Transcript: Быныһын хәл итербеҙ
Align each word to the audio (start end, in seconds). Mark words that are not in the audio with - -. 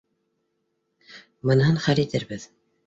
Быныһын 1.51 1.81
хәл 1.87 2.05
итербеҙ 2.09 2.51